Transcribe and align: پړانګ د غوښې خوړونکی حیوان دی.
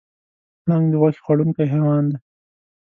پړانګ 0.63 0.85
د 0.91 0.93
غوښې 1.01 1.21
خوړونکی 1.23 1.65
حیوان 1.73 2.03
دی. 2.11 2.17